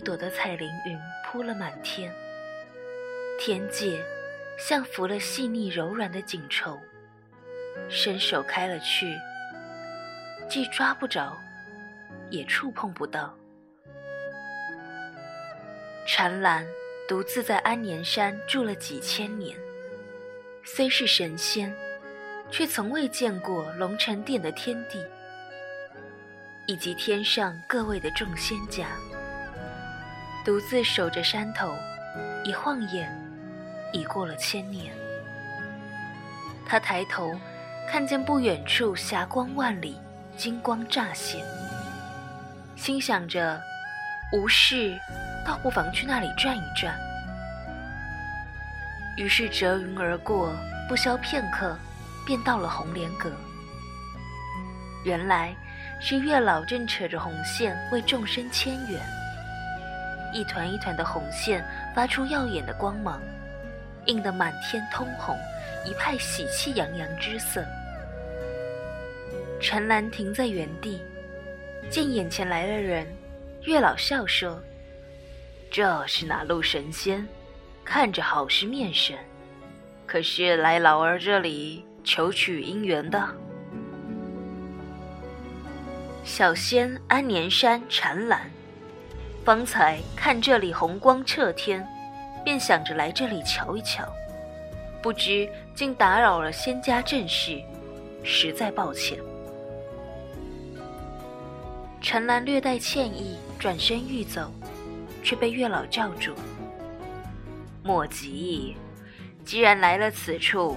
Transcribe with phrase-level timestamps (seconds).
[0.00, 2.10] 一朵朵的彩鳞云铺了满天，
[3.38, 4.02] 天界
[4.58, 6.80] 像拂了细腻柔软的锦绸，
[7.90, 9.14] 伸手开了去，
[10.48, 11.36] 既抓不着，
[12.30, 13.36] 也触碰不到。
[16.06, 16.66] 禅兰
[17.06, 19.54] 独自在安年山住了几千年，
[20.64, 21.70] 虽是神仙，
[22.50, 25.04] 却从未见过龙城殿的天地，
[26.64, 28.86] 以及天上各位的众仙家。
[30.42, 31.74] 独自守着山头，
[32.44, 33.08] 一晃眼，
[33.92, 34.92] 已过了千年。
[36.66, 37.38] 他抬头，
[37.90, 40.00] 看见不远处霞光万里，
[40.38, 41.44] 金光乍现，
[42.74, 43.60] 心想着，
[44.32, 44.98] 无事，
[45.44, 46.98] 倒不妨去那里转一转。
[49.18, 50.56] 于是折云而过，
[50.88, 51.76] 不消片刻，
[52.24, 53.30] 便到了红莲阁。
[55.04, 55.54] 原来
[56.00, 59.19] 是月老正扯着红线为众生牵缘。
[60.32, 61.64] 一团一团的红线
[61.94, 63.20] 发出耀眼的光芒，
[64.06, 65.36] 映得满天通红，
[65.84, 67.64] 一派喜气洋洋之色。
[69.60, 71.02] 陈兰停在原地，
[71.90, 73.06] 见眼前来了人，
[73.64, 74.62] 月老笑说
[75.70, 77.26] ：“这是哪路神仙？
[77.84, 79.18] 看着好是面神，
[80.06, 83.28] 可是来老儿这里求取姻缘的。”
[86.24, 88.48] 小仙安年山禅兰。
[89.44, 91.86] 方才看这里红光彻天，
[92.44, 94.04] 便想着来这里瞧一瞧，
[95.02, 97.60] 不知竟打扰了仙家正事，
[98.22, 99.18] 实在抱歉。
[102.02, 104.50] 陈兰略带歉意，转身欲走，
[105.22, 106.34] 却被月老叫住
[107.82, 108.76] ：“莫急，
[109.44, 110.76] 既然来了此处，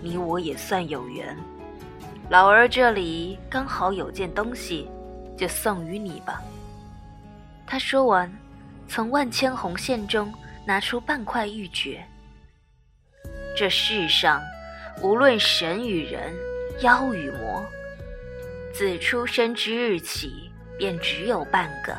[0.00, 1.36] 你我也算有缘。
[2.30, 4.88] 老儿这里刚好有件东西，
[5.36, 6.40] 就送与你吧。”
[7.66, 8.32] 他说完，
[8.88, 10.32] 从万千红线中
[10.66, 11.98] 拿出半块玉珏。
[13.56, 14.42] 这世上，
[15.00, 16.34] 无论神与人、
[16.80, 17.64] 妖与魔，
[18.72, 21.96] 自出生之日起，便只有半个。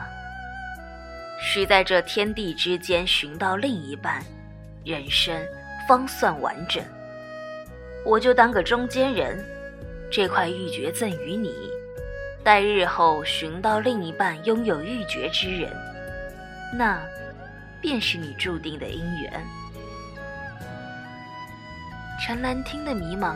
[1.41, 4.23] 需在这天地之间寻到另一半，
[4.83, 5.35] 人生
[5.87, 6.83] 方算完整。
[8.05, 9.43] 我就当个中间人，
[10.11, 11.53] 这块玉珏赠与你。
[12.45, 15.75] 待日后寻到另一半拥有玉珏之人，
[16.77, 17.01] 那
[17.81, 19.43] 便是你注定的姻缘。
[22.23, 23.35] 陈兰听得迷茫，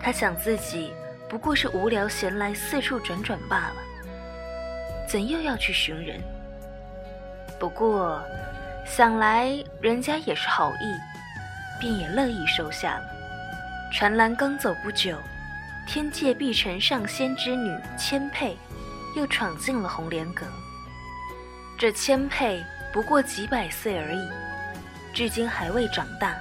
[0.00, 0.92] 她想自己
[1.28, 3.76] 不过是无聊闲来四处转转罢了，
[5.08, 6.20] 怎又要去寻人？
[7.60, 8.20] 不过
[8.84, 13.04] 想来人家也是好意，便也乐意收下了。
[13.92, 15.16] 陈兰刚走不久。
[15.92, 18.56] 天界碧城上仙之女千佩，
[19.16, 20.46] 又闯进了红莲阁。
[21.76, 24.28] 这千佩不过几百岁而已，
[25.12, 26.36] 至今还未长大，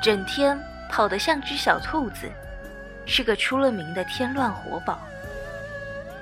[0.00, 0.56] 整天
[0.88, 2.30] 跑得像只小兔子，
[3.04, 5.00] 是个出了名的添乱活宝。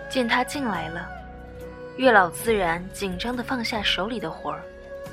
[0.09, 1.07] 见她进来了，
[1.99, 4.63] 月老自然紧张地放下手里的活儿，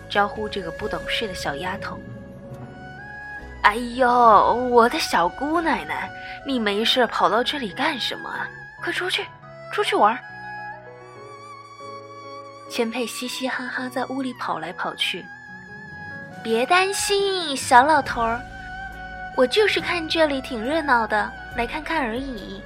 [0.09, 1.99] 招呼这个不懂事的小丫头。
[3.67, 6.09] 哎呦，我的小姑奶奶，
[6.45, 8.33] 你没事跑到这里干什么？
[8.81, 9.25] 快出去，
[9.73, 10.17] 出去玩！
[12.69, 15.25] 千佩嘻嘻哈哈在屋里跑来跑去。
[16.41, 18.39] 别担心，小老头儿，
[19.35, 22.63] 我就是看这里挺热闹的，来看看而已，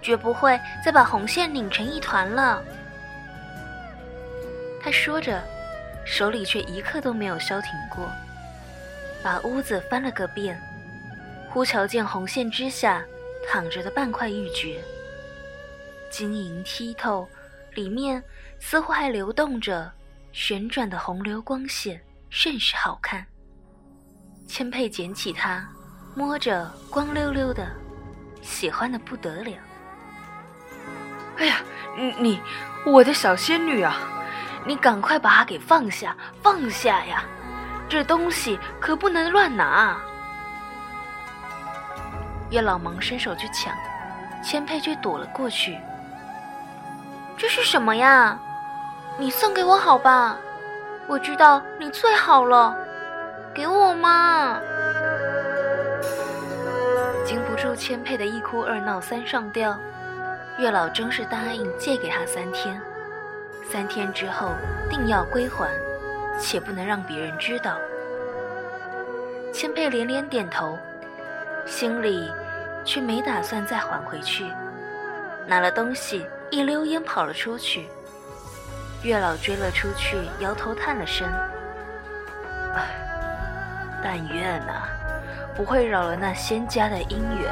[0.00, 2.62] 绝不会再把红线拧成一团了。
[4.80, 5.42] 他说着，
[6.04, 8.08] 手里却一刻都没有消停过。
[9.24, 10.60] 把屋子翻了个遍，
[11.48, 13.02] 忽瞧见红线之下
[13.48, 14.76] 躺着的半块玉珏，
[16.10, 17.26] 晶莹剔透，
[17.72, 18.22] 里面
[18.60, 19.90] 似乎还流动着
[20.30, 21.98] 旋转的红流光线，
[22.28, 23.24] 甚是好看。
[24.46, 25.66] 千佩捡起它，
[26.14, 27.66] 摸着光溜溜的，
[28.42, 29.52] 喜欢的不得了。
[31.38, 31.62] 哎呀，
[31.96, 32.40] 你你，
[32.84, 33.96] 我的小仙女啊，
[34.66, 37.24] 你赶快把它给放下，放下呀！
[37.88, 39.96] 这东西可不能乱拿！
[42.50, 43.74] 月老忙伸手去抢，
[44.42, 45.78] 千佩却躲了过去。
[47.36, 48.38] 这是什么呀？
[49.18, 50.36] 你送给我好吧？
[51.06, 52.74] 我知道你最好了，
[53.54, 54.58] 给我嘛！
[57.24, 59.78] 经不住千佩的一哭二闹三上吊，
[60.58, 62.80] 月老终是答应借给他三天，
[63.70, 64.50] 三天之后
[64.88, 65.68] 定要归还。
[66.38, 67.76] 且不能让别人知道。
[69.52, 70.78] 千佩连连点头，
[71.64, 72.30] 心里
[72.84, 74.44] 却没打算再还回去，
[75.46, 77.88] 拿了东西一溜烟跑了出去。
[79.02, 81.28] 月老追了出去，摇头叹了声
[82.74, 82.82] ：“唉，
[84.02, 84.88] 但愿啊，
[85.54, 87.48] 不会扰了那仙家的姻缘。”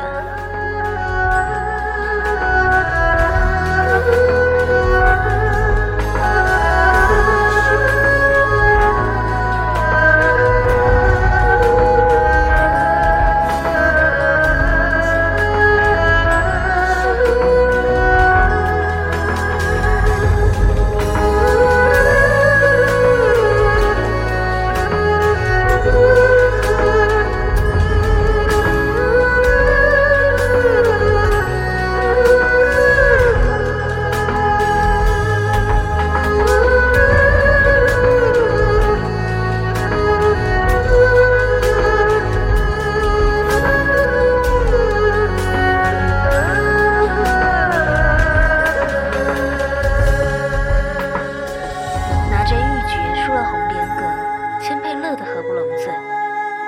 [53.32, 55.86] 出了红莲阁，千佩乐得合不拢嘴，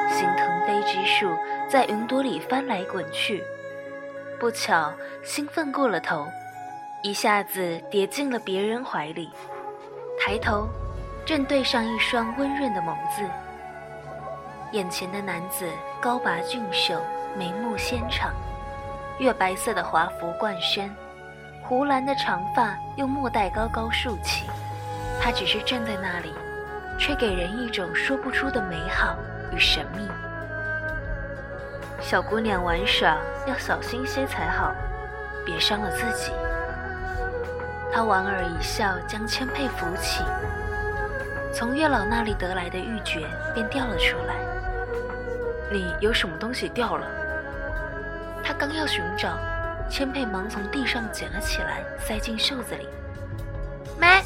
[0.08, 1.36] 学腾飞之术，
[1.68, 3.44] 在云朵里翻来滚去。
[4.40, 4.90] 不巧，
[5.22, 6.26] 兴奋过了头，
[7.02, 9.30] 一下子跌进了别人怀里。
[10.18, 10.66] 抬头，
[11.26, 13.22] 正对上一双温润的眸子。
[14.72, 15.68] 眼前的男子
[16.00, 16.98] 高拔俊秀，
[17.36, 18.32] 眉目纤长，
[19.18, 20.90] 月白色的华服贯身，
[21.62, 24.46] 湖蓝的长发用墨带高高竖起。
[25.20, 26.32] 他只是站在那里，
[26.98, 29.16] 却给人一种说不出的美好
[29.52, 30.08] 与神秘。
[32.00, 34.74] 小姑娘玩耍要小心些才好，
[35.44, 36.32] 别伤了自己。
[37.92, 40.22] 他莞尔一笑，将千佩扶起。
[41.52, 43.24] 从月老那里得来的玉珏
[43.54, 44.34] 便掉了出来。
[45.70, 47.06] 你有什么东西掉了？
[48.42, 49.38] 他刚要寻找，
[49.88, 52.88] 千佩忙从地上捡了起来，塞进袖子里。
[53.98, 54.20] 没，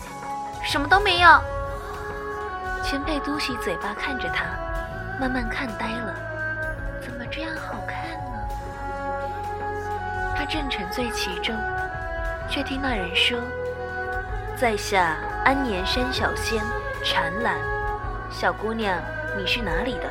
[0.65, 1.29] 什么都没有。
[2.83, 4.45] 千佩嘟起嘴巴看着他，
[5.21, 6.15] 慢慢看呆了。
[7.01, 7.97] 怎么这样好看
[8.33, 8.39] 呢？
[10.37, 11.55] 他正沉醉其中，
[12.49, 13.39] 却听那人说
[14.57, 16.63] ：“在下安年山小仙
[17.05, 17.57] 禅兰，
[18.31, 18.99] 小姑娘，
[19.37, 20.05] 你是哪里的？”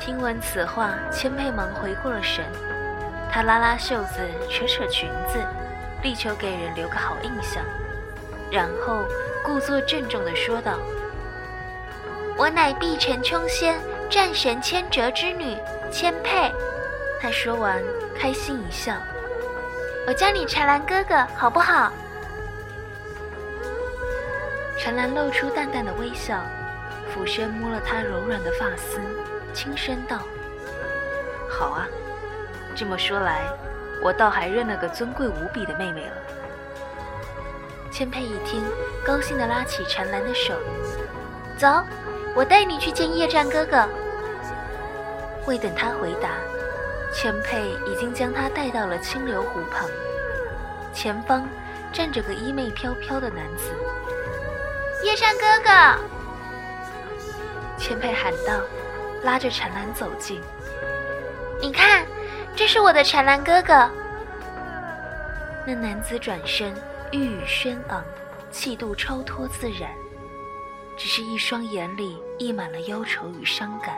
[0.00, 2.44] 听闻此话，千佩忙回过了神。
[3.30, 4.20] 他拉拉袖子，
[4.50, 5.38] 扯扯裙子，
[6.02, 7.62] 力求给人留个好印象，
[8.50, 9.04] 然后
[9.44, 10.78] 故作郑重地说道
[12.36, 13.78] ：“我乃碧城琼仙。”
[14.10, 15.54] 战神千折之女
[15.92, 16.50] 千佩，
[17.20, 17.78] 他说完，
[18.18, 18.94] 开心一笑。
[20.06, 21.92] 我叫你禅兰哥哥，好不好？
[24.78, 26.40] 禅兰露出淡淡的微笑，
[27.12, 28.98] 俯身摸了他柔软的发丝，
[29.52, 30.20] 轻声道
[31.50, 31.86] ：“好啊。”
[32.74, 33.42] 这么说来，
[34.02, 36.16] 我倒还认了个尊贵无比的妹妹了。
[37.98, 38.62] 千佩一听，
[39.04, 40.54] 高兴地拉起禅兰的手，
[41.56, 41.66] 走。
[42.32, 43.88] 我带你去见夜战哥哥。
[45.48, 46.28] 未等他回答，
[47.12, 49.88] 千佩已经将他带到了清流湖旁。
[50.94, 51.44] 前方
[51.92, 53.72] 站着个衣袂飘飘的男子。
[55.02, 55.98] 夜战哥哥，
[57.76, 58.60] 千佩喊道，
[59.24, 60.40] 拉着禅兰走近。
[61.60, 62.06] 你看，
[62.54, 63.90] 这是我的禅兰哥哥。
[65.66, 66.72] 那男子转身，
[67.12, 68.04] 玉宇轩昂，
[68.50, 69.90] 气度超脱自然。
[70.96, 73.96] 只是一双眼里溢满了忧愁与伤感。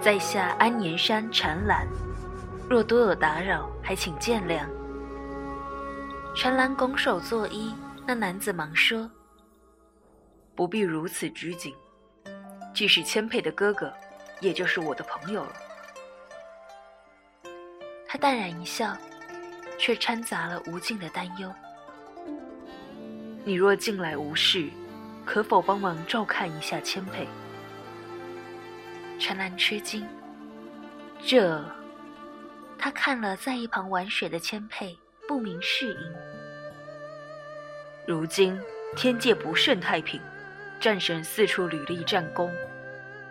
[0.00, 1.88] 在下安年山禅兰，
[2.70, 4.64] 若多有打扰，还请见谅。
[6.36, 7.74] 禅兰拱手作揖，
[8.06, 9.10] 那男子忙说
[10.54, 11.74] ：“不必如此拘谨，
[12.72, 13.92] 既是千佩的哥哥，
[14.40, 15.52] 也就是我的朋友了。”
[18.06, 18.96] 他淡然一笑，
[19.78, 21.52] 却掺杂了无尽的担忧。
[23.44, 24.68] 你若近来无事，
[25.24, 27.26] 可否帮忙照看一下千佩？
[29.18, 30.06] 陈兰吃惊，
[31.24, 31.64] 这……
[32.78, 36.12] 他看了在一旁玩水的千佩，不明事因。
[38.06, 38.60] 如今
[38.94, 40.20] 天界不甚太平，
[40.78, 42.52] 战神四处屡立战功。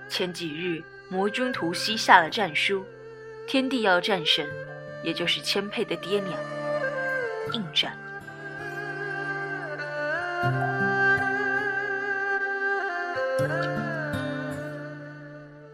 [0.10, 2.84] 前几日魔君图西下了战书，
[3.48, 4.50] 天地要战神，
[5.04, 6.34] 也就是千佩的爹娘，
[7.54, 7.98] 应战。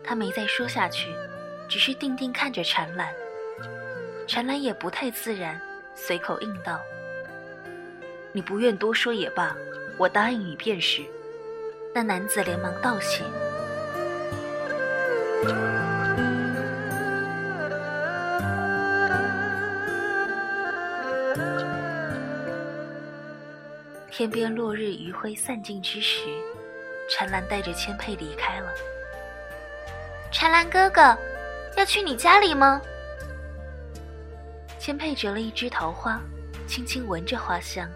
[0.04, 1.16] 他没再说下去，
[1.70, 3.08] 只是定定看着禅兰。
[4.28, 5.60] 禅兰也不太自然，
[5.96, 6.80] 随口应道
[8.34, 9.56] ：“你不愿多说也罢，
[9.98, 11.02] 我答应你便是。”
[11.96, 13.24] 那男子连忙道谢。
[24.22, 26.28] 天边落日余晖散尽之时，
[27.10, 28.72] 禅兰带着千佩离开了。
[30.32, 31.18] 禅兰哥哥，
[31.76, 32.80] 要去你家里吗？
[34.78, 36.22] 千佩折了一枝桃花，
[36.68, 37.90] 轻轻闻着花香。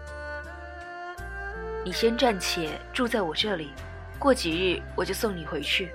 [1.84, 3.70] 你先暂且住在我这里，
[4.18, 5.92] 过几日我就送你回去。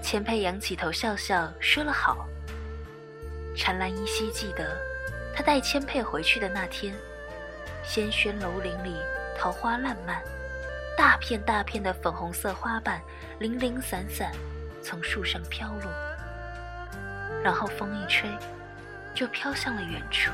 [0.00, 2.28] 千佩仰起头笑笑，说了好。
[3.56, 4.80] 禅兰依稀记得，
[5.34, 6.94] 他带千佩回去的那天。
[7.82, 8.96] 仙轩楼林里，
[9.36, 10.22] 桃花烂漫，
[10.96, 13.00] 大片大片的粉红色花瓣
[13.38, 14.32] 零零散散
[14.82, 15.90] 从树上飘落，
[17.42, 18.30] 然后风一吹，
[19.14, 20.30] 就飘向了远处，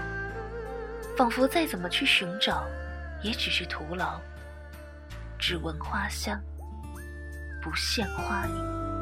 [1.17, 2.67] 仿佛再怎么去寻找，
[3.23, 4.21] 也只是徒劳。
[5.39, 6.41] 只闻花香，
[7.63, 8.96] 不见花影。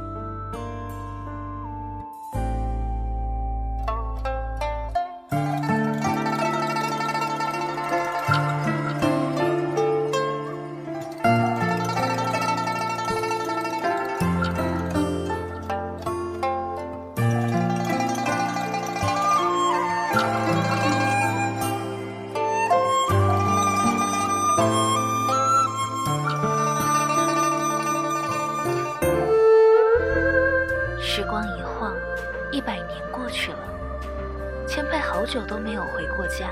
[35.27, 36.51] 久都没有回过家。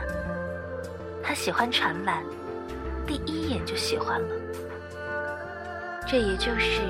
[1.23, 2.25] 他喜欢禅兰，
[3.07, 4.29] 第一眼就喜欢了。
[6.07, 6.81] 这也就是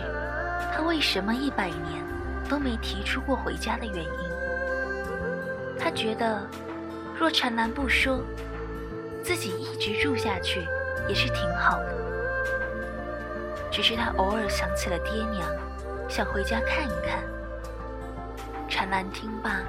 [0.72, 2.02] 他为什么一百年
[2.48, 4.32] 都没提出过回家的原因。
[5.78, 6.46] 他觉得，
[7.18, 8.20] 若禅兰不说，
[9.22, 10.66] 自己一直住下去
[11.08, 11.94] 也是挺好的。
[13.70, 15.48] 只是他偶尔想起了爹娘，
[16.08, 17.22] 想回家看一看。
[18.68, 19.60] 禅兰听罢。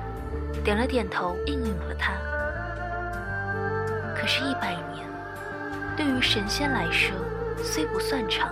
[0.63, 2.13] 点了点头，应允了他。
[4.15, 5.05] 可是，一百年
[5.97, 7.13] 对于神仙来说
[7.61, 8.49] 虽不算长，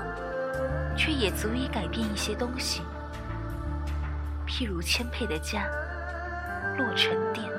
[0.97, 2.81] 却也足以改变一些东西。
[4.45, 5.63] 譬如千佩的家——
[6.77, 7.49] 洛尘殿。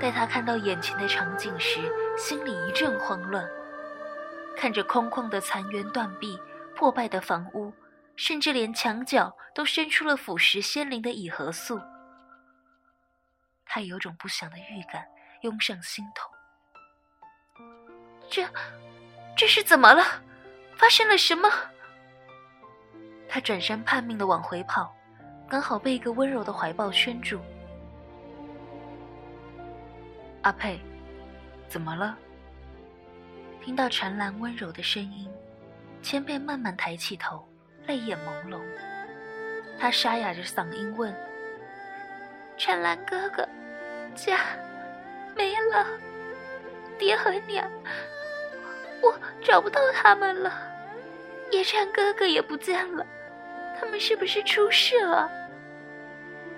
[0.00, 1.80] 待他看到眼前的场景时，
[2.16, 3.46] 心里一阵慌乱。
[4.56, 6.40] 看着空旷的残垣断壁、
[6.74, 7.70] 破败的房屋，
[8.16, 11.78] 甚至连墙角都伸出了腐蚀仙灵的蚁合素。
[13.72, 15.06] 他有种不祥的预感
[15.42, 16.28] 涌上心头。
[18.28, 18.44] 这，
[19.36, 20.02] 这是怎么了？
[20.74, 21.48] 发生了什么？
[23.28, 24.92] 他转身叛命的往回跑，
[25.48, 27.40] 刚好被一个温柔的怀抱圈住。
[30.42, 30.80] 阿佩，
[31.68, 32.18] 怎么了？
[33.62, 35.30] 听到陈兰温柔的声音，
[36.02, 37.48] 千贝慢慢抬起头，
[37.86, 38.60] 泪眼朦胧。
[39.78, 41.14] 他沙哑着嗓音问
[42.58, 43.48] ：“陈兰哥哥。”
[44.14, 44.38] 家
[45.34, 45.86] 没了，
[46.98, 47.70] 爹和娘，
[49.02, 50.52] 我找不到他们了。
[51.50, 53.04] 叶禅哥哥也不见了，
[53.78, 55.30] 他们是不是出事了？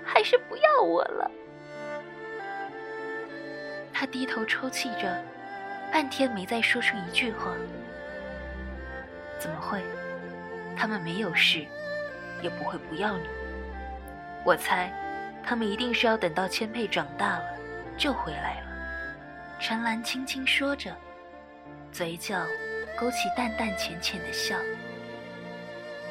[0.03, 1.31] 还是不要我了？
[3.93, 5.23] 他低头抽泣着，
[5.91, 7.53] 半天没再说出一句话。
[9.39, 9.81] 怎么会？
[10.75, 11.65] 他们没有事，
[12.41, 13.27] 也不会不要你。
[14.43, 14.91] 我猜。
[15.45, 17.45] 他们一定是要等到千佩长大了，
[17.97, 18.67] 就回来了。
[19.59, 20.95] 陈兰轻轻说着，
[21.91, 22.39] 嘴角
[22.97, 24.55] 勾起淡淡浅浅的笑。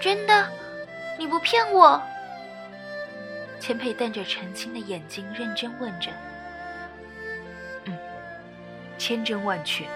[0.01, 0.51] 真的，
[1.19, 2.01] 你不骗我？
[3.59, 6.11] 千佩瞪着澄清的眼睛，认真问着。
[7.85, 7.99] 嗯，
[8.99, 9.87] 千真万确。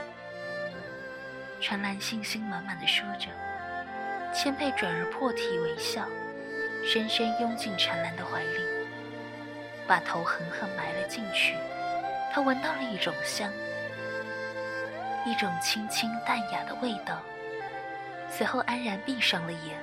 [1.61, 3.29] 陈兰信心满满的说着。
[4.33, 6.07] 千佩转而破涕为笑，
[6.85, 8.86] 深深拥进陈兰的怀里。
[9.87, 11.55] 把头狠狠埋了进去，
[12.33, 13.53] 他闻到了一种香，
[15.25, 17.21] 一种清清淡雅的味道，
[18.29, 19.79] 随后安然闭上了眼，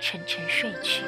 [0.00, 1.04] 沉沉睡去。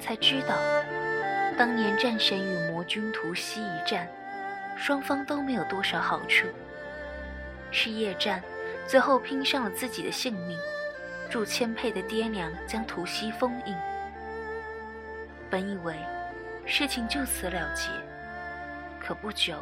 [0.00, 0.56] 才知道，
[1.56, 4.08] 当年战神与魔君屠西一战，
[4.76, 6.46] 双方都没有多少好处。
[7.70, 8.42] 是夜战，
[8.86, 10.58] 最后拼上了自己的性命，
[11.28, 13.74] 助千佩的爹娘将屠西封印。
[15.50, 15.94] 本以为
[16.66, 17.88] 事情就此了结，
[19.00, 19.56] 可不久，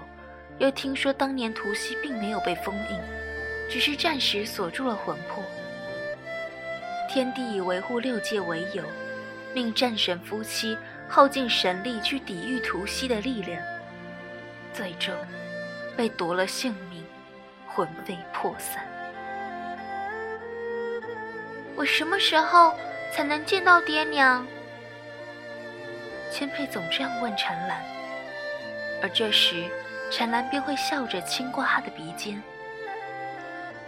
[0.58, 3.00] 又听说当年图西并没有被封印，
[3.70, 5.42] 只是暂时锁住了魂魄。
[7.08, 8.82] 天帝以维护六界为由，
[9.54, 10.76] 命战神夫妻
[11.08, 13.62] 耗尽神力去抵御屠西的力量，
[14.72, 15.14] 最终
[15.96, 17.04] 被夺了性命，
[17.68, 18.86] 魂飞魄散。
[21.74, 22.74] 我什么时候
[23.12, 24.46] 才能见到爹娘？
[26.30, 27.82] 千佩总这样问禅兰，
[29.02, 29.64] 而这时
[30.10, 32.42] 禅兰便会笑着亲过他的鼻尖。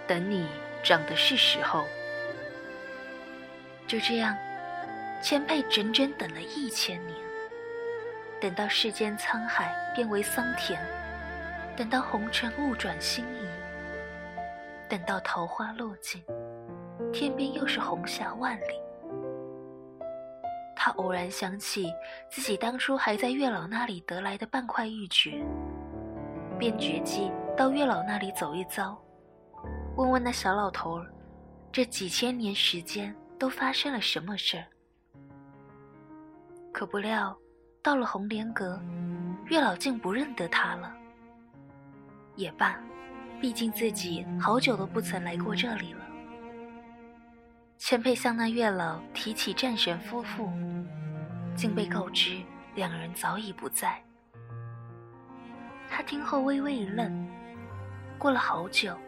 [0.06, 0.47] 等你
[0.83, 1.87] 长的是时候。
[3.87, 4.37] 就这样，
[5.25, 7.16] 千佩整整等了一千年，
[8.38, 10.78] 等到世间沧海变为桑田，
[11.75, 13.49] 等到红尘物转星移，
[14.87, 16.23] 等到桃花落尽，
[17.11, 18.78] 天边又是红霞万里。
[20.76, 21.90] 他偶然想起
[22.31, 25.43] 自己当初还在月老那里得来的半块玉珏，
[26.59, 29.02] 便决计到月老那里走一遭，
[29.97, 31.11] 问问那小老头儿，
[31.73, 34.64] 这几千年时间都发生了什么事儿。
[36.75, 37.38] 可不料，
[37.81, 38.83] 到了红莲阁，
[39.47, 40.93] 月老竟不认得他了。
[42.35, 42.76] 也罢，
[43.40, 46.04] 毕竟自己好久都不曾来过这里了。
[47.78, 50.50] 千佩向那月老提起战神夫妇，
[51.54, 52.43] 竟被告知
[52.75, 54.02] 两人早已不在。
[55.88, 57.28] 他听后微微一愣，
[58.19, 58.99] 过了好久，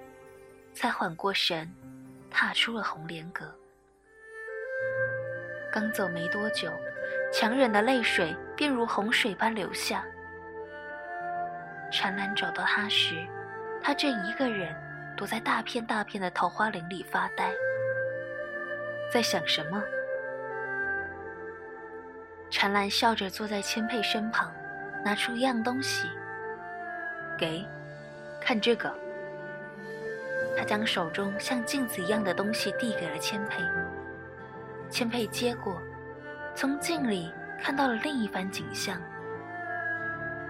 [0.73, 1.69] 才缓过神，
[2.31, 3.53] 踏出了红莲阁。
[5.73, 6.71] 刚走没多久，
[7.39, 10.03] 强忍的泪水便如洪水般流下。
[11.93, 13.27] 禅兰找到他时，
[13.83, 14.75] 他正一个人
[15.15, 17.53] 躲在大片大片的桃花林里发呆。
[19.13, 19.83] 在想什么？
[22.49, 24.51] 禅兰笑着坐在千佩身旁，
[25.05, 26.09] 拿出一样东西，
[27.37, 27.63] 给，
[28.41, 28.91] 看这个。
[30.57, 33.63] 他将手中像镜子一样的东西递给了千佩。
[34.89, 35.79] 千佩接过，
[36.57, 37.31] 从镜里
[37.63, 38.99] 看到了另一番景象。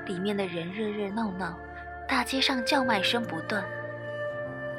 [0.06, 1.58] 里面的人热热闹闹，
[2.06, 3.64] 大街上叫卖声不断。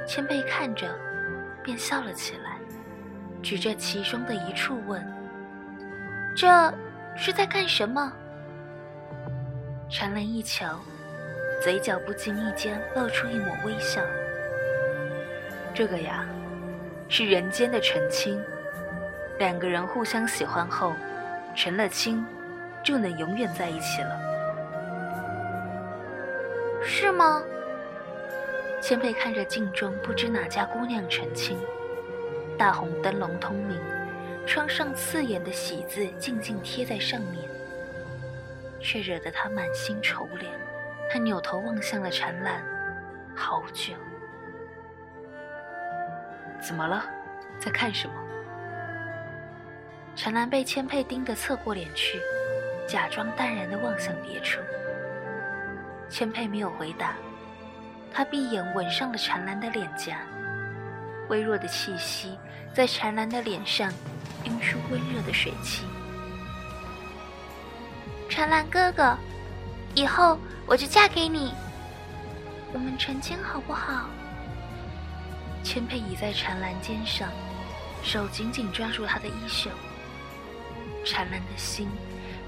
[0.08, 0.88] 千佩看着，
[1.62, 2.58] 便笑了起来。
[3.44, 5.06] 指着其中的一处问
[6.34, 6.74] ：“这
[7.18, 8.12] 是在干什么？”
[9.92, 10.80] 禅兰一瞧，
[11.62, 14.02] 嘴角不经意间露出一抹微笑。
[15.74, 16.26] 这个呀，
[17.10, 18.42] 是人间的成亲，
[19.38, 20.94] 两个人互相喜欢后，
[21.58, 22.24] 成了亲，
[22.84, 24.16] 就能永远在一起了。
[26.84, 27.42] 是吗？
[28.80, 31.58] 千佩看着镜中不知哪家姑娘成亲。
[32.60, 33.82] 大红灯笼通明，
[34.46, 37.50] 窗上刺眼的喜字静静贴在上面，
[38.80, 40.46] 却惹得他满心愁怜。
[41.12, 42.64] 他扭头望向了禅兰，
[43.36, 43.96] 好久。
[46.62, 47.04] 怎么了？
[47.60, 48.27] 在看什么？
[50.18, 52.20] 陈兰被千佩盯得侧过脸去，
[52.88, 54.60] 假装淡然地望向别处。
[56.10, 57.14] 千佩没有回答，
[58.12, 60.18] 他闭眼吻上了陈兰的脸颊。
[61.30, 62.36] 微弱的气息
[62.74, 63.94] 在陈兰的脸上
[64.46, 65.86] 晕出温热的水汽。
[68.28, 69.16] 陈兰哥哥，
[69.94, 71.54] 以后我就嫁给你，
[72.74, 74.10] 我们成亲好不好？
[75.64, 77.30] 千佩倚在陈兰肩上，
[78.02, 79.70] 手紧紧抓住她的衣袖。
[81.08, 81.90] 禅兰的心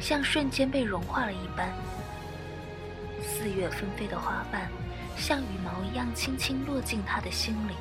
[0.02, 1.74] 像瞬间被融化了一般，
[3.22, 4.70] 四月纷飞的花瓣
[5.16, 7.74] 像羽毛一样轻轻落进他的心里。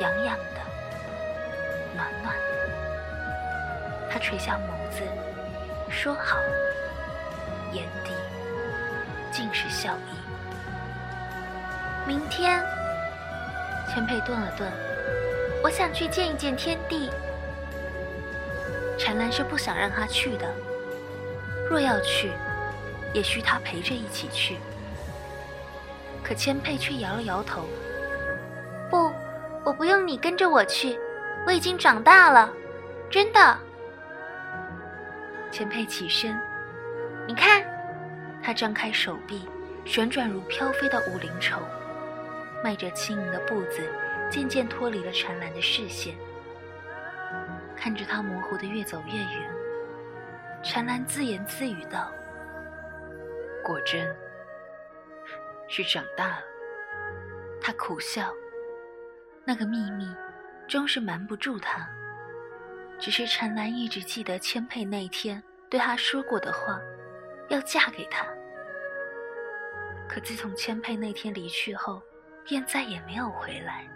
[0.00, 0.60] 痒痒的，
[1.94, 2.42] 暖暖的。
[4.10, 5.02] 他垂下眸子，
[5.90, 6.38] 说：“好。”
[7.74, 8.12] 眼底
[9.30, 10.16] 尽是笑意。
[12.06, 12.64] 明天，
[13.92, 14.72] 千佩顿了顿，
[15.62, 17.10] 我想去见一见天地。
[18.98, 20.52] 禅兰是不想让他去的，
[21.70, 22.32] 若要去，
[23.14, 24.56] 也需他陪着一起去。
[26.22, 27.64] 可千佩却摇了摇头，
[28.90, 29.12] 不。
[29.64, 30.98] 我不用你跟着我去，
[31.46, 32.50] 我已经长大了，
[33.10, 33.58] 真的。
[35.50, 36.40] 千佩起身，
[37.26, 37.62] 你看，
[38.42, 39.46] 他张开手臂，
[39.84, 41.58] 旋转如飘飞的五灵绸，
[42.64, 43.82] 迈着轻盈的步子，
[44.30, 46.14] 渐渐脱离了禅兰的视线。
[47.80, 49.50] 看着他模糊的越走越远，
[50.64, 52.12] 禅兰自言自语道
[53.64, 54.12] ：“果真，
[55.68, 56.42] 是长大了。”
[57.62, 58.34] 他苦笑。
[59.44, 60.12] 那个秘密，
[60.66, 61.88] 终是瞒不住他。
[62.98, 66.80] 只是陈兰一直记得千佩那天对他说过的话，
[67.48, 68.26] 要嫁给他。
[70.08, 72.02] 可自从千佩那天离去后，
[72.44, 73.88] 便再也没有回来。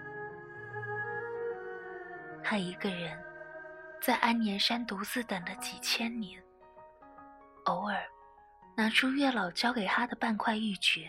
[2.44, 3.18] 他一个人
[4.04, 6.42] 在安年山独自等了几千年，
[7.66, 8.02] 偶尔
[8.76, 11.08] 拿出月老交给他的半块玉珏，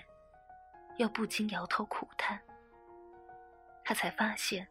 [0.98, 2.40] 又不禁摇头苦叹。
[3.84, 4.68] 他才发现，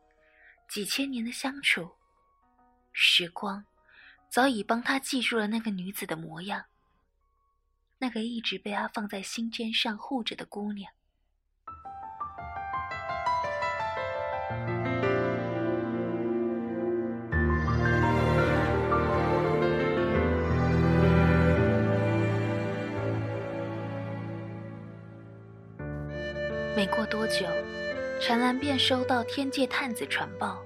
[0.68, 1.90] 几千年的相处，
[2.92, 3.66] 时光
[4.28, 6.66] 早已帮他记住了那个女子的模样，
[7.98, 10.92] 那个一直被他放在心尖上护着的姑娘。
[26.74, 27.46] 没过多久。
[28.20, 30.62] 陈兰便收到天界探子传报，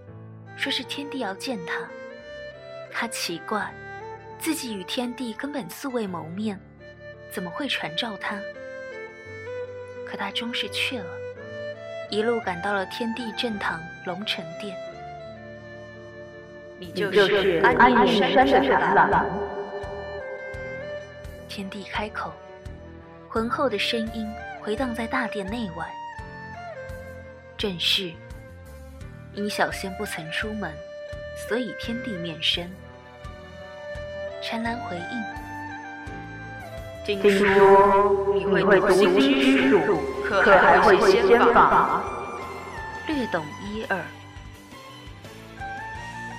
[0.56, 1.80] 说是天帝要见他。
[2.92, 3.72] 他奇怪，
[4.38, 6.60] 自己与天帝根本素未谋面，
[7.30, 8.38] 怎么会传召他？
[10.06, 11.06] 可他终是去了，
[12.10, 14.76] 一路赶到了天帝正堂龙城殿。
[16.78, 19.26] 你就是安年山的陈兰。
[21.48, 22.32] 天帝开口，
[23.28, 24.26] 浑厚的声音
[24.66, 25.86] 回荡在大殿内外。
[27.56, 28.12] 正是，
[29.32, 30.74] 因小仙不曾出门，
[31.48, 32.68] 所以天地面生。
[34.42, 35.22] 陈兰回应
[37.06, 42.02] ：“听说你会读心之术，可还会仙法？
[43.06, 43.96] 略懂一二。”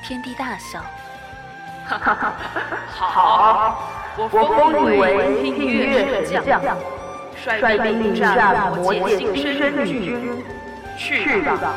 [0.03, 0.83] 天地大笑
[1.87, 2.33] ：“哈哈哈！
[2.91, 6.77] 好，我封你为听月神将，
[7.45, 10.43] 率兵应战魔界新生女君。”
[10.97, 11.75] 去吧。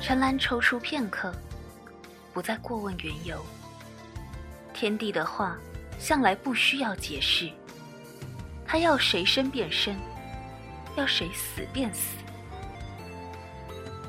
[0.00, 1.32] 陈兰踌躇片刻，
[2.32, 3.44] 不再过问缘由。
[4.72, 5.56] 天帝的话
[5.98, 7.50] 向来不需要解释，
[8.66, 9.94] 他要谁生便生，
[10.96, 12.16] 要谁死便死。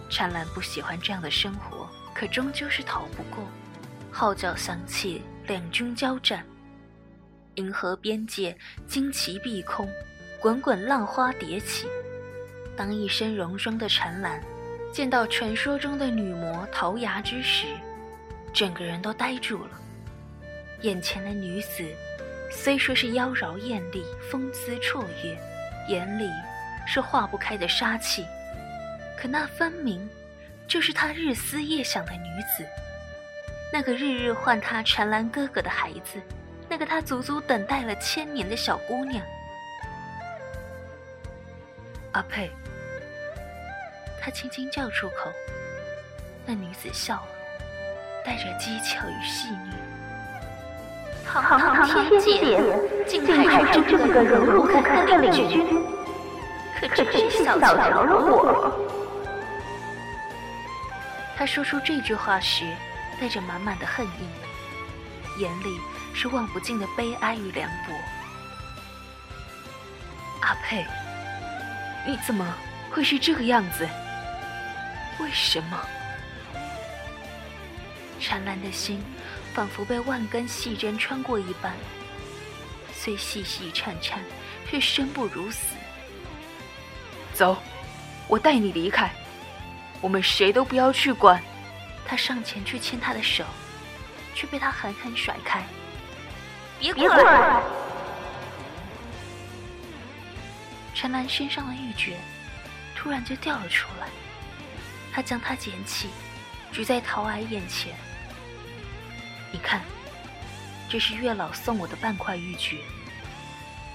[0.09, 3.43] 陈兰不喜欢这样的生活，可终究是逃不过。
[4.13, 6.45] 号角响起，两军交战。
[7.56, 8.56] 银河边界
[8.88, 9.89] 旌旗碧空，
[10.39, 11.88] 滚滚浪花叠起。
[12.78, 14.39] 当一身戎装的禅兰
[14.91, 17.65] 见到传说中的女魔桃崖之时，
[18.54, 19.71] 整个人都呆住了。
[20.82, 21.84] 眼前的女子
[22.52, 25.36] 虽说是妖娆艳丽、风姿绰约，
[25.89, 26.30] 眼里
[26.86, 28.23] 是化不开的杀气，
[29.17, 30.08] 可那分明
[30.67, 32.63] 就是他日思夜想的女子，
[33.73, 36.21] 那个日日唤他禅兰哥哥的孩子。
[36.69, 39.25] 那个他足足等待了千年的小姑娘，
[42.12, 42.51] 阿佩，
[44.21, 45.31] 他轻轻叫出口。
[46.45, 47.27] 那女子笑了，
[48.23, 49.73] 带着讥诮与戏谑
[51.25, 52.62] ：“堂堂天界，
[53.07, 55.83] 竟派出这么个人不堪的领军，
[56.79, 58.71] 可真是小瞧了我。”
[61.36, 62.65] 他说出这句话时，
[63.19, 65.80] 带着满满的恨意，眼里。
[66.15, 67.93] 是望不尽的悲哀与凉薄。
[70.41, 70.86] 阿佩，
[72.06, 72.56] 你怎么
[72.91, 73.89] 会是这个样子？
[75.19, 75.82] 为什么？
[78.19, 79.04] 禅兰的心
[79.56, 81.73] 仿佛被万根细针穿过一般，
[82.93, 84.21] 虽细细颤颤，
[84.69, 85.76] 却生不如死。
[87.34, 87.58] 走，
[88.28, 89.10] 我带你离开，
[89.99, 91.41] 我们谁都不要去管。
[92.06, 93.46] 他上前去牵她的手，
[94.36, 95.63] 却被她狠狠甩开。
[96.80, 97.62] 别过来！
[100.94, 102.13] 陈兰身上的玉珏
[102.96, 104.08] 突然就掉了出来，
[105.12, 106.10] 他将它捡起，
[106.72, 107.96] 举在陶矮眼前。
[109.52, 109.82] 你看，
[110.89, 112.78] 这是月老送我的半块玉珏。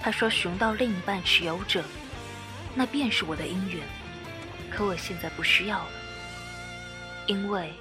[0.01, 1.83] 他说：“熊到另一半持有者，
[2.73, 3.85] 那便是我的姻缘。
[4.69, 5.91] 可我现在不需要了，
[7.27, 7.73] 因为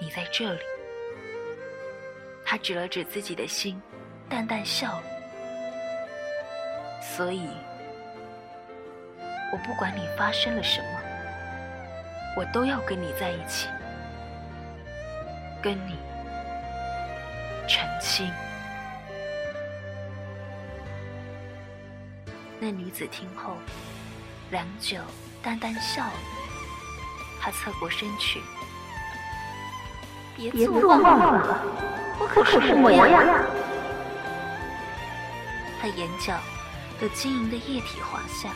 [0.00, 0.60] 你在这里。”
[2.44, 3.80] 他指了指自己的心，
[4.28, 5.02] 淡淡笑了。
[7.02, 7.48] 所以，
[9.52, 11.00] 我不管你发生了什么，
[12.36, 13.68] 我都要跟你在一起，
[15.62, 15.96] 跟你
[17.68, 18.30] 成亲。
[22.60, 23.56] 那女子听后，
[24.50, 25.00] 良久，
[25.42, 26.14] 淡淡笑了。
[27.40, 28.40] 她侧过身去，
[30.38, 31.58] 别做梦了。
[32.18, 33.24] 我可是模样。
[35.80, 36.34] 他眼角
[37.00, 38.48] 有晶莹的液体滑下。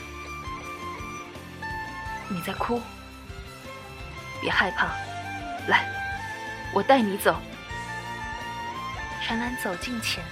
[2.29, 2.81] 你在哭？
[4.41, 4.89] 别害怕，
[5.69, 5.87] 来，
[6.73, 7.37] 我带你走。
[9.25, 10.25] 陈兰走近前，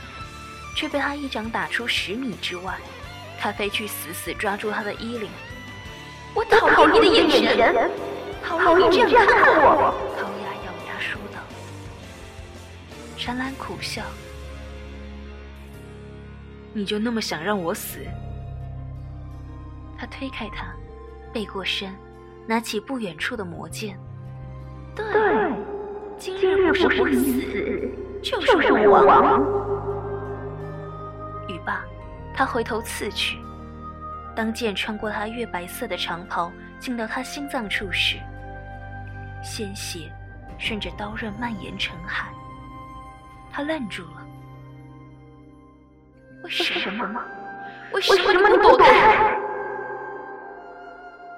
[0.74, 2.74] 却被他一掌打出十米之外。
[3.38, 5.30] 他飞去死死抓住他的衣领。
[6.34, 7.90] 我讨厌你的眼神，
[8.44, 9.94] 讨厌你这样看我。
[13.20, 14.02] 陈兰苦笑。
[16.72, 17.98] 你就那么想让我死？
[19.98, 20.72] 他推开他，
[21.30, 21.94] 背过身，
[22.46, 23.98] 拿起不远处的魔剑。
[24.96, 25.04] 对，
[26.16, 28.56] 今日不是不死，就是
[28.88, 29.42] 亡。
[31.46, 31.84] 语罢，
[32.34, 33.36] 他回头刺去。
[34.34, 38.16] 当剑穿过他月白色的长袍，进到他心脏处时，
[39.44, 40.10] 鲜血
[40.56, 42.30] 顺着刀刃蔓延成海。
[43.52, 44.26] 他愣住了。
[46.42, 47.22] 为什么？
[47.92, 49.38] 为什么你躲开？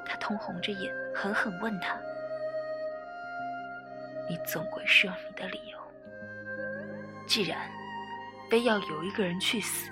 [0.05, 1.96] 他通红着眼，狠狠问他
[4.29, 5.79] ：“你总归是有你的理由。
[7.27, 7.59] 既然
[8.51, 9.90] 非要有一个人去死，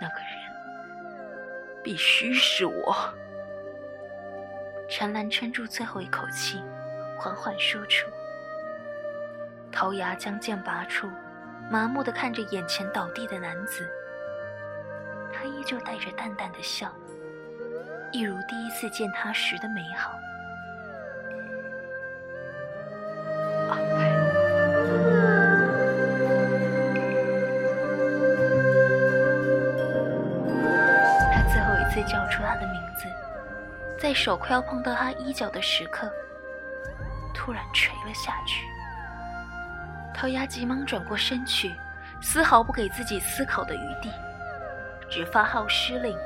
[0.00, 3.14] 那个人必须是我。”
[4.88, 6.62] 陈兰撑住最后一口气，
[7.18, 8.08] 缓缓说出
[9.78, 11.06] ：“陶牙将剑拔出。”
[11.68, 13.86] 麻木地看着眼前倒地的男子，
[15.34, 16.90] 他依旧带着淡淡的笑，
[18.12, 20.12] 一如第一次见他时的美好。
[31.32, 33.08] 他最后一次叫出他的名字，
[33.98, 36.08] 在手快要碰到他衣角的时刻，
[37.34, 38.64] 突然垂了下去。
[40.16, 41.74] 陶牙急忙转过身去，
[42.22, 44.10] 丝毫不给自己思考的余地，
[45.10, 46.16] 只发号施令：“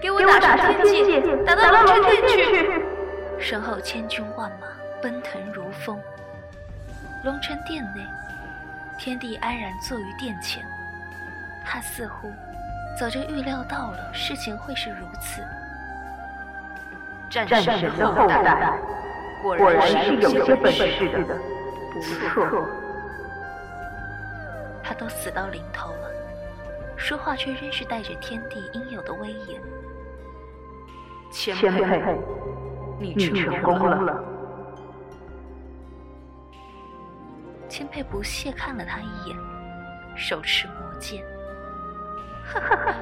[0.00, 2.84] 给我打上天界，打到龙城殿去！”
[3.36, 4.68] 身后千军万马
[5.02, 6.00] 奔腾如风。
[7.24, 8.06] 龙城殿内，
[8.96, 10.64] 天帝安然坐于殿前，
[11.64, 12.32] 他似乎
[12.96, 15.42] 早就预料到了事情会是如此。
[17.28, 18.72] 战神的后代，
[19.42, 21.36] 果然是有些本事的，
[21.92, 22.00] 不
[22.46, 22.85] 错。
[24.96, 26.10] 他都死到临头了，
[26.96, 29.60] 说话却仍是带着天地应有的威严。
[31.30, 32.18] 千佩，
[32.98, 34.24] 你成功了。
[37.68, 39.36] 千佩不屑看了他一眼，
[40.16, 41.22] 手持魔剑。
[42.46, 42.94] 哈哈，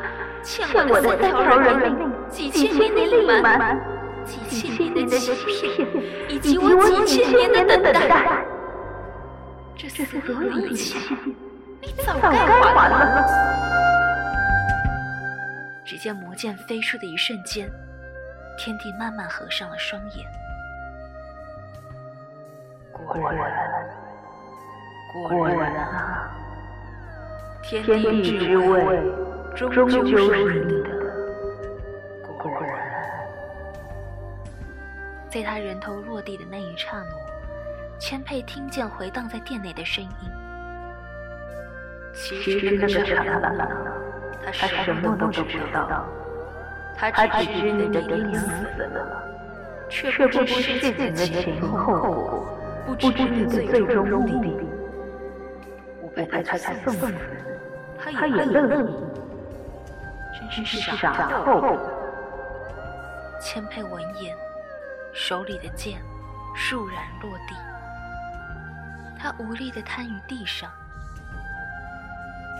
[0.43, 3.79] 欠我的三条人命，几千年的隐瞒，
[4.25, 5.87] 几千年的欺骗，
[6.29, 8.45] 以及我几千年的等待，
[9.77, 10.99] 这所有的一切。
[11.87, 12.95] 你早该还了。
[15.85, 17.71] 只见魔剑飞出的一瞬间，
[18.59, 20.27] 天帝慢慢合上了双眼。
[22.93, 23.27] 果然，
[25.13, 26.31] 果然啊！
[27.63, 29.03] 天地之位
[29.55, 30.03] 终究是
[30.65, 30.89] 你的。
[32.39, 32.71] 果然，
[35.31, 40.44] 在他人头落地的那一刹那，千佩听见回荡在殿内的声音。
[42.15, 43.69] 其实那个傻兰兰，
[44.45, 46.07] 他什么都不知道，
[46.97, 49.23] 他只知你的爹娘死了，
[49.89, 52.47] 却不知事情的前因后果，
[52.87, 54.57] 不知你的最终目的。
[56.01, 57.13] 我派他去送死，
[57.99, 58.95] 他也乐意，
[60.55, 61.13] 真是傻
[61.45, 61.91] 透了。
[63.41, 64.37] 千佩闻言，
[65.13, 66.01] 手里的剑
[66.57, 67.57] 倏然落地，
[69.19, 70.71] 他无力地瘫于地上。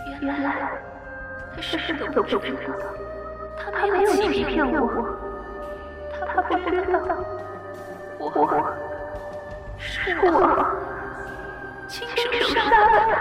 [0.05, 0.69] 原来
[1.55, 2.73] 他什么都不知道，
[3.57, 5.17] 他没有欺骗我，
[6.33, 6.99] 他不知道
[8.17, 8.23] 我
[9.77, 10.27] 是我
[11.87, 12.13] 亲手
[12.53, 12.75] 杀的
[13.13, 13.15] 他。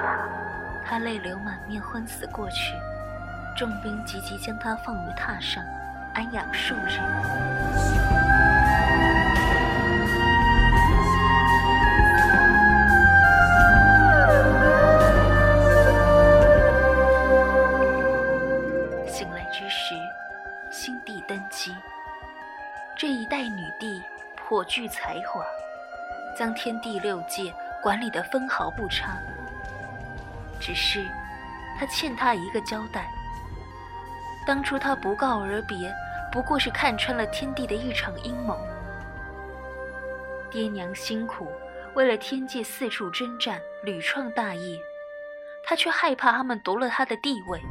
[0.87, 2.75] 他泪流满面，昏死过去。
[3.57, 5.65] 重兵急急将他放于榻上，
[6.15, 6.99] 安养数日。
[24.75, 25.41] 具才华，
[26.37, 29.17] 将天地六界管理得分毫不差。
[30.59, 31.07] 只是，
[31.79, 33.09] 他欠他一个交代。
[34.45, 35.95] 当初他不告而别，
[36.33, 38.59] 不过是看穿了天地的一场阴谋。
[40.51, 41.53] 爹娘辛苦，
[41.95, 44.77] 为了天界四处征战，屡创大业，
[45.63, 47.63] 他却害怕他们夺了他的地位。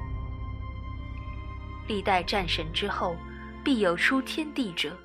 [1.86, 3.18] 历代战神之后，
[3.62, 4.98] 必有出天地者。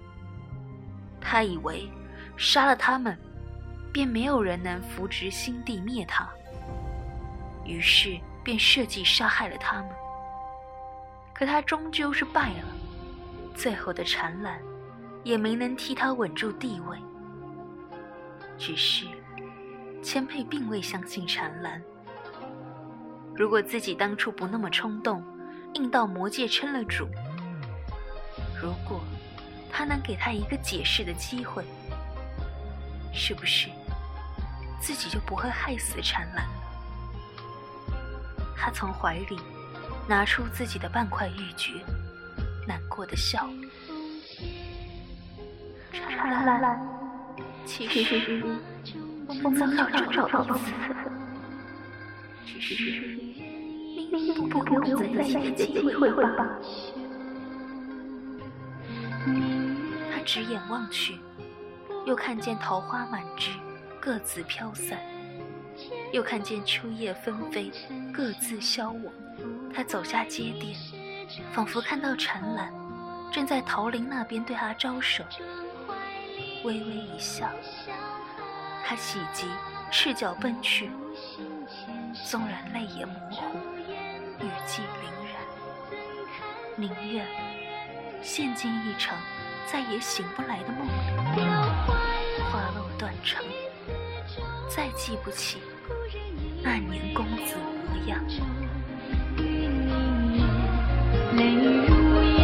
[1.30, 1.86] 他以为
[2.38, 3.14] 杀了他们，
[3.92, 6.26] 便没有人能扶植新帝灭他。
[7.66, 9.90] 于是便设计杀害了他们。
[11.34, 12.64] 可他终究是败了，
[13.54, 14.58] 最后的缠兰
[15.22, 16.96] 也没能替他稳住地位。
[18.56, 19.04] 只是
[20.02, 21.78] 千佩并未相信禅兰。
[23.36, 25.22] 如果自己当初不那么冲动，
[25.74, 27.06] 硬到魔界称了主，
[28.62, 29.02] 如果
[29.70, 31.64] 他能给他一个解释的机会，
[33.12, 33.68] 是不是
[34.80, 36.52] 自己就不会害死缠兰了？
[38.56, 39.38] 他从怀里
[40.08, 41.80] 拿出自己的半块玉珏，
[42.66, 43.52] 难过的笑了。
[45.92, 46.80] 缠兰，
[47.64, 48.42] 其实
[49.44, 50.72] 我们早就找到一次，
[52.46, 53.18] 只是。
[54.50, 56.24] 不给我们在一起的机会吧。
[60.28, 61.18] 他直眼望去，
[62.04, 63.50] 又看见桃花满枝，
[63.98, 64.98] 各自飘散；
[66.12, 67.72] 又看见秋叶纷飞，
[68.12, 69.04] 各自消亡。
[69.74, 70.76] 他走下街店，
[71.50, 72.70] 仿佛看到陈兰
[73.32, 75.24] 正在桃林那边对他招手，
[76.62, 77.48] 微微一笑。
[78.84, 79.46] 他喜极，
[79.90, 80.90] 赤脚奔去，
[82.26, 83.56] 纵然泪眼模糊。
[84.40, 85.98] 雨季凛然，
[86.76, 87.26] 宁愿
[88.20, 89.16] 陷进一场
[89.70, 90.88] 再也醒不来的梦，
[92.50, 93.44] 花落断肠，
[94.66, 95.58] 再记不起
[96.62, 97.54] 那年公子
[97.86, 98.24] 模样，
[101.36, 102.37] 泪如。